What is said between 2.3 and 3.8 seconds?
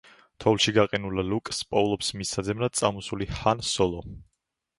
საძებნად წამოსული ჰან